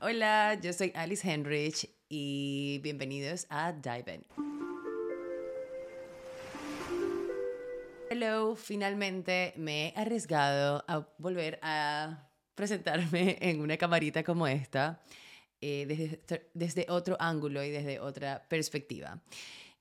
[0.00, 4.24] Hola, yo soy Alice Henrich y bienvenidos a Dive In.
[8.10, 15.02] Hello, finalmente me he arriesgado a volver a presentarme en una camarita como esta,
[15.60, 19.20] eh, desde, desde otro ángulo y desde otra perspectiva.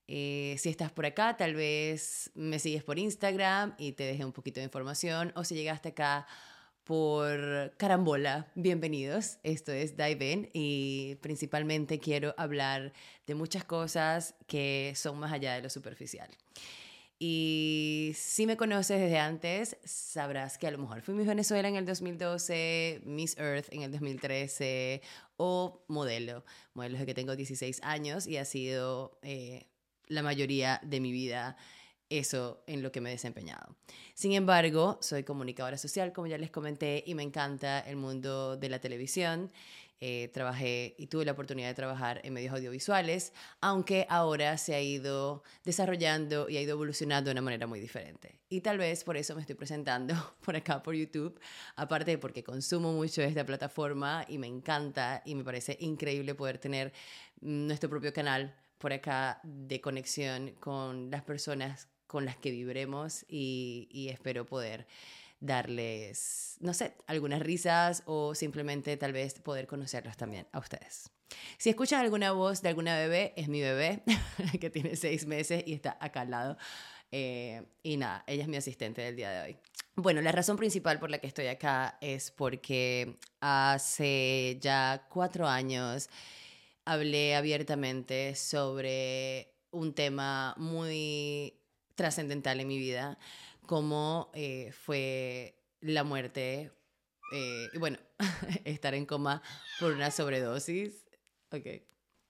[0.07, 4.33] Eh, si estás por acá, tal vez me sigues por Instagram y te dejé un
[4.33, 5.31] poquito de información.
[5.35, 6.25] O si llegaste acá
[6.87, 9.39] por carambola, bienvenidos.
[9.43, 12.93] Esto es Dive In y principalmente quiero hablar
[13.25, 16.29] de muchas cosas que son más allá de lo superficial.
[17.19, 21.75] Y si me conoces desde antes, sabrás que a lo mejor fui Miss Venezuela en
[21.75, 25.01] el 2012, Miss Earth en el 2013
[25.35, 26.45] o modelo.
[26.73, 29.67] Modelo de que tengo 16 años y ha sido eh,
[30.07, 31.57] la mayoría de mi vida
[32.09, 33.75] eso en lo que me he desempeñado.
[34.13, 38.69] Sin embargo, soy comunicadora social, como ya les comenté, y me encanta el mundo de
[38.69, 39.51] la televisión.
[39.99, 44.81] Eh, trabajé y tuve la oportunidad de trabajar en medios audiovisuales, aunque ahora se ha
[44.81, 48.39] ido desarrollando y ha ido evolucionando de una manera muy diferente.
[48.47, 50.13] Y tal vez por eso me estoy presentando
[50.45, 51.39] por acá por YouTube,
[51.75, 56.59] aparte de porque consumo mucho esta plataforma y me encanta y me parece increíble poder
[56.59, 56.93] tener
[57.41, 63.25] mm, nuestro propio canal por acá de conexión con las personas con las que vibremos
[63.27, 64.87] y, espero poder
[65.39, 71.11] darles, no sé, algunas risas o simplemente tal vez poder conocerlos también a ustedes.
[71.57, 74.01] Si escuchan alguna voz de alguna bebé, es mi bebé,
[74.59, 76.57] que tiene seis meses y está acá al lado.
[77.11, 79.57] Eh, y nada, ella es mi asistente del día de hoy.
[79.95, 86.09] Bueno, la razón principal por la que estoy acá es porque hace ya cuatro años
[86.85, 91.53] hablé abiertamente sobre un tema muy
[91.97, 93.17] trascendental en mi vida,
[93.65, 96.71] como eh, fue la muerte,
[97.33, 97.97] eh, y bueno,
[98.63, 99.41] estar en coma
[99.81, 101.05] por una sobredosis.
[101.51, 101.85] Okay.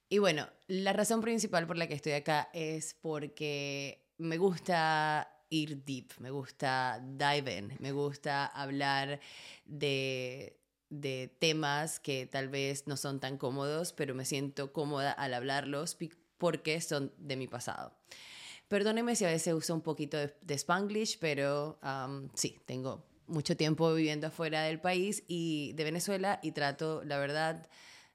[0.09, 5.83] Y bueno, la razón principal por la que estoy acá es porque me gusta ir
[5.83, 9.19] deep, me gusta dive in, me gusta hablar
[9.65, 10.59] de,
[10.89, 15.97] de temas que tal vez no son tan cómodos, pero me siento cómoda al hablarlos
[16.37, 17.93] porque son de mi pasado.
[18.67, 21.79] Perdóneme si a veces uso un poquito de, spanglish, pero
[22.33, 27.69] sí, tengo mucho tiempo viviendo afuera del país y de Venezuela y trato, la verdad,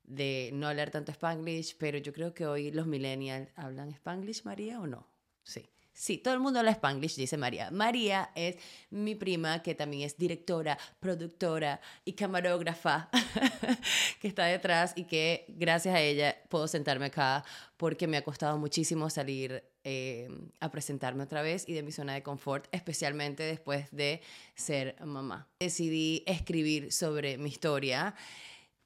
[0.05, 4.81] de no hablar tanto spanglish, pero yo creo que hoy los millennials hablan spanglish, María,
[4.81, 5.07] o no.
[5.43, 5.72] Sí.
[5.95, 7.71] Sí, todo el mundo habla spanglish, dice María.
[7.71, 8.57] María es
[8.91, 13.11] mi prima, que también es directora, productora y camarógrafa,
[14.21, 17.45] que está detrás y que gracias a ella puedo sentarme acá
[17.77, 20.31] porque me ha costado muchísimo salir eh,
[20.61, 24.23] a presentarme otra vez y de mi zona de confort, especialmente después de
[24.55, 25.49] ser mamá.
[25.61, 28.15] Decidí escribir sobre mi historia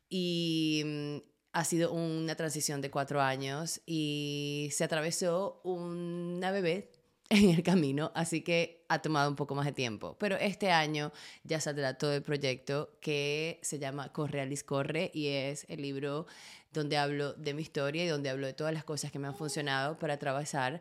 [0.08, 1.16] y mm,
[1.52, 6.95] ha sido una transición de cuatro años y se atravesó una bebé
[7.31, 10.16] en el camino, así que ha tomado un poco más de tiempo.
[10.19, 11.12] Pero este año
[11.44, 16.26] ya saldrá todo el proyecto que se llama Corre Alice Corre y es el libro
[16.72, 19.36] donde hablo de mi historia y donde hablo de todas las cosas que me han
[19.36, 20.81] funcionado para atravesar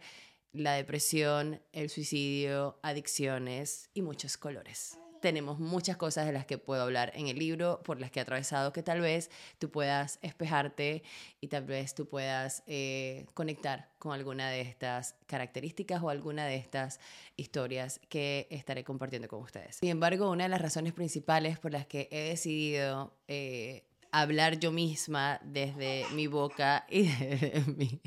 [0.52, 6.84] la depresión, el suicidio, adicciones y muchos colores tenemos muchas cosas de las que puedo
[6.84, 11.02] hablar en el libro, por las que he atravesado, que tal vez tú puedas espejarte
[11.42, 16.58] y tal vez tú puedas eh, conectar con alguna de estas características o alguna de
[16.58, 17.00] estas
[17.38, 19.78] historias que estaré compartiendo con ustedes.
[19.78, 23.18] Sin embargo, una de las razones principales por las que he decidido...
[23.28, 28.00] Eh, hablar yo misma desde mi boca y desde mi...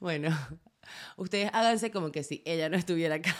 [0.00, 0.30] Bueno,
[1.18, 3.36] ustedes háganse como que si ella no estuviera acá.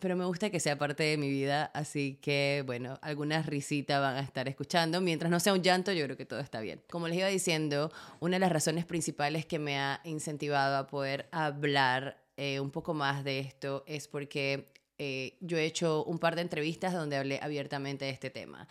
[0.00, 4.16] Pero me gusta que sea parte de mi vida, así que bueno, algunas risitas van
[4.16, 5.00] a estar escuchando.
[5.00, 6.82] Mientras no sea un llanto, yo creo que todo está bien.
[6.90, 11.28] Como les iba diciendo, una de las razones principales que me ha incentivado a poder
[11.32, 16.36] hablar eh, un poco más de esto es porque eh, yo he hecho un par
[16.36, 18.68] de entrevistas donde hablé abiertamente de este tema.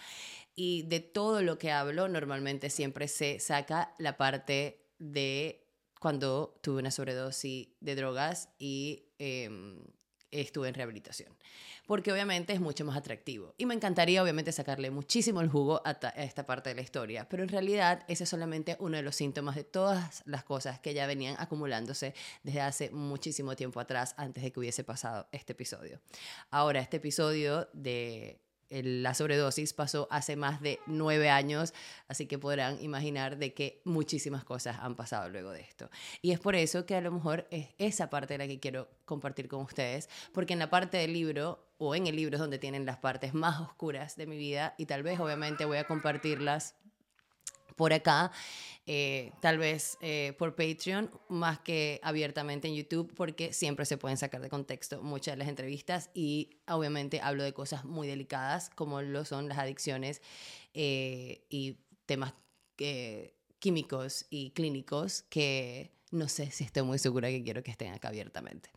[0.56, 5.68] Y de todo lo que hablo, normalmente siempre se saca la parte de
[6.00, 9.80] cuando tuve una sobredosis de drogas y em,
[10.42, 11.34] estuve en rehabilitación.
[11.86, 13.54] Porque obviamente es mucho más atractivo.
[13.58, 17.28] Y me encantaría obviamente sacarle muchísimo el jugo a, esta parte de la historia.
[17.28, 20.94] Pero en realidad ese es solamente uno de los síntomas de todas las cosas que
[20.94, 22.14] ya venían acumulándose
[22.44, 26.00] desde hace muchísimo tiempo atrás, antes de que hubiese pasado este episodio.
[26.52, 28.40] Ahora, este episodio de
[28.70, 31.74] la sobredosis pasó hace más de nueve años,
[32.08, 35.90] así que podrán imaginar de que muchísimas cosas han pasado luego de esto.
[36.22, 39.48] Y es por eso que a lo mejor es esa parte la que quiero compartir
[39.48, 42.86] con ustedes, porque en la parte del libro o en el libro es donde tienen
[42.86, 46.76] las partes más oscuras de mi vida y tal vez obviamente voy a compartirlas
[47.76, 48.32] por acá,
[48.86, 54.18] eh, tal vez eh, por Patreon, más que abiertamente en YouTube, porque siempre se pueden
[54.18, 59.02] sacar de contexto muchas de las entrevistas y obviamente hablo de cosas muy delicadas, como
[59.02, 60.22] lo son las adicciones
[60.74, 62.34] eh, y temas
[63.60, 68.10] químicos y clínicos que no sé si estoy muy segura que quiero que estén acá
[68.10, 68.70] abiertamente.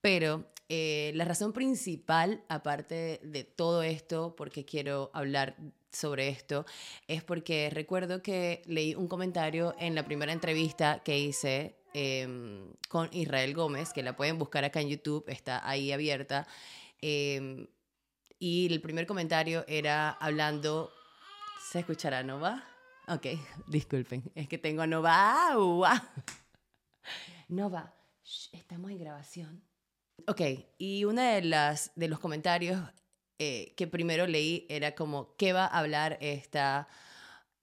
[0.00, 0.46] Pero
[0.78, 5.56] la razón principal, aparte de todo esto, porque quiero hablar
[5.96, 6.66] sobre esto
[7.08, 13.08] es porque recuerdo que leí un comentario en la primera entrevista que hice em, con
[13.12, 16.46] Israel Gómez, que la pueden buscar acá en YouTube, está ahí abierta.
[17.00, 17.66] Em,
[18.38, 20.92] y el primer comentario era hablando,
[21.70, 22.64] ¿se escuchará Nova?
[23.08, 23.26] Ok,
[23.66, 26.10] disculpen, es que tengo a Nova.
[27.48, 27.94] Nova,
[28.52, 29.65] estamos en grabación.
[30.24, 30.40] Ok,
[30.78, 32.80] y una de las de los comentarios
[33.38, 36.88] eh, que primero leí era como, ¿qué va a hablar esta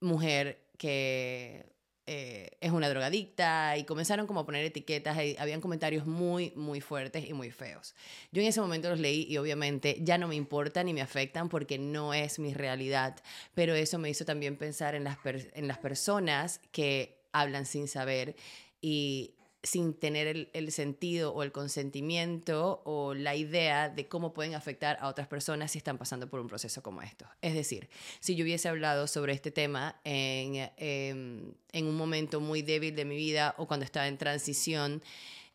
[0.00, 1.66] mujer que
[2.06, 3.76] eh, es una drogadicta?
[3.76, 7.94] Y comenzaron como a poner etiquetas y habían comentarios muy, muy fuertes y muy feos.
[8.30, 11.48] Yo en ese momento los leí y obviamente ya no me importan ni me afectan
[11.48, 13.16] porque no es mi realidad,
[13.54, 18.36] pero eso me hizo también pensar en las, en las personas que hablan sin saber
[18.80, 24.98] y sin tener el, sentido o el consentimiento o la idea de cómo pueden afectar
[25.00, 27.26] a otras personas si están pasando por un proceso como esto.
[27.40, 27.88] Es decir,
[28.20, 33.04] si yo hubiese hablado sobre este tema en, em, en un momento muy débil de
[33.04, 35.02] mi vida o cuando estaba en transición,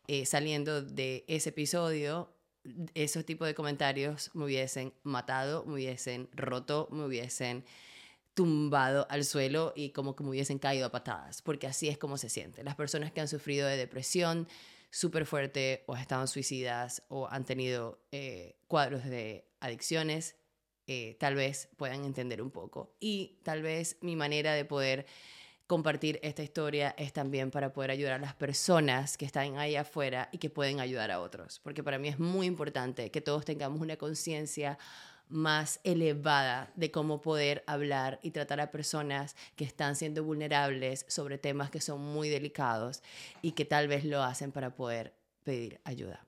[0.08, 2.28] eh, saliendo de ese episodio,
[2.94, 7.64] esos tipos de comentarios me hubiesen matado, me hubiesen roto, me hubiesen
[8.40, 12.30] tumbado al suelo y como que hubiesen caído a patadas, porque así es como se
[12.30, 12.64] siente.
[12.64, 14.48] Las personas que han sufrido de depresión
[14.88, 20.36] súper fuerte o estaban suicidas o han tenido eh, cuadros de adicciones,
[20.86, 22.96] eh, tal vez puedan entender un poco.
[22.98, 25.04] Y tal vez mi manera de poder
[25.66, 30.30] compartir esta historia es también para poder ayudar a las personas que están ahí afuera
[30.32, 33.82] y que pueden ayudar a otros, porque para mí es muy importante que todos tengamos
[33.82, 34.78] una conciencia
[35.30, 41.38] más elevada de cómo poder hablar y tratar a personas que están siendo vulnerables sobre
[41.38, 43.02] temas que son muy delicados
[43.42, 46.24] y que tal vez lo hacen para poder pedir ayuda.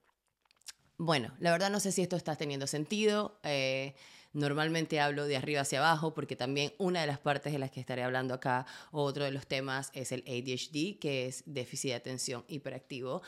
[0.99, 3.39] Bueno, la verdad no sé si esto está teniendo sentido.
[3.43, 3.95] Eh,
[4.33, 7.81] normalmente hablo de arriba hacia abajo porque también una de las partes de las que
[7.81, 12.45] estaré hablando acá, otro de los temas es el ADHD, que es déficit de atención
[12.49, 13.23] hiperactivo,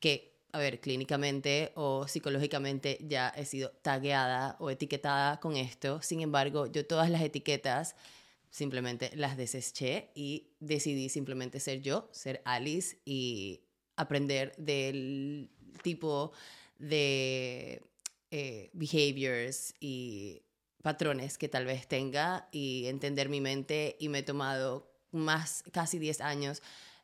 [0.00, 6.02] que a ver, clínicamente o psicológicamente ya he sido tagueada o etiquetada con esto.
[6.02, 7.96] Sin embargo, yo todas las etiquetas
[8.50, 13.62] simplemente las deseché y decidí simplemente ser yo, ser Alice y
[13.96, 15.50] aprender del
[15.82, 16.32] tipo
[16.78, 17.82] de
[18.30, 20.42] eh, behaviors y
[20.82, 25.98] patrones que tal vez tenga y entender mi mente y me he tomado más, casi
[25.98, 26.62] 10 años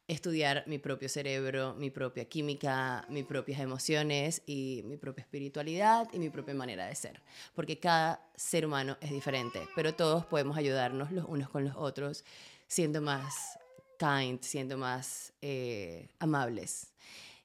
[0.08, 6.18] estudiar mi propio cerebro, mi propia química, mis propias emociones y mi propia espiritualidad y
[6.18, 7.22] mi propia manera de ser.
[7.54, 12.24] Porque cada ser humano es diferente, pero todos podemos ayudarnos los unos con los otros
[12.66, 13.58] siendo más
[13.98, 16.92] kind, siendo más eh, amables.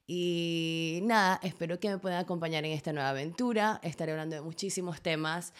[0.06, 3.80] Y nada, espero que me puedan acompañar en esta nueva aventura.
[3.82, 5.52] Estaré hablando de muchísimos temas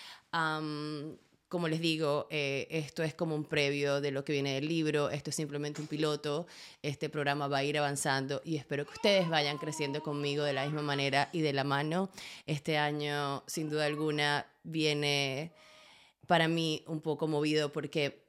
[1.48, 5.10] como les digo, eh, esto es como un previo de lo que viene del libro,
[5.10, 6.46] esto es simplemente un piloto,
[6.82, 10.64] este programa va a ir avanzando y espero que ustedes vayan creciendo conmigo de la
[10.64, 12.10] misma manera y de la mano.
[12.46, 15.52] Este año, sin duda alguna, viene
[16.26, 18.24] para mí un poco movido porque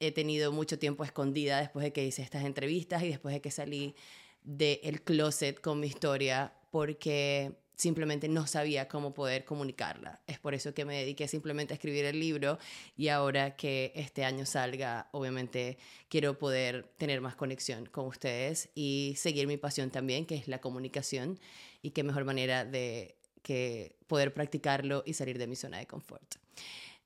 [0.00, 3.50] he tenido mucho tiempo escondida después de que hice estas entrevistas y después de que
[3.50, 3.94] salí
[4.42, 10.20] del closet con mi historia, porque simplemente no sabía cómo poder comunicarla.
[10.26, 12.58] Es por eso que me dediqué simplemente a escribir el libro
[12.96, 15.78] y ahora que este año salga, obviamente
[16.08, 20.60] quiero poder tener más conexión con ustedes y seguir mi pasión también, que es la
[20.60, 21.38] comunicación
[21.82, 26.36] y qué mejor manera de que poder practicarlo y salir de mi zona de confort.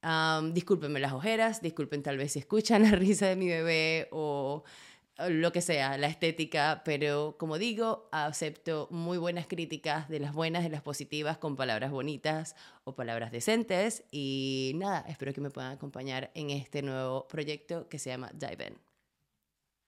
[0.02, 4.64] Um, discúlpenme las ojeras, disculpen tal vez si escuchan la risa de mi bebé o
[5.28, 10.62] lo que sea, la estética, pero como digo, acepto muy buenas críticas, de las buenas,
[10.62, 14.04] de las positivas, con palabras bonitas o palabras decentes.
[14.10, 18.68] Y nada, espero que me puedan acompañar en este nuevo proyecto que se llama Dive
[18.68, 18.89] In.